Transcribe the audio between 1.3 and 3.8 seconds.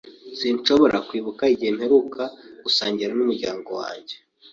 igihe mperuka gusangira n'umuryango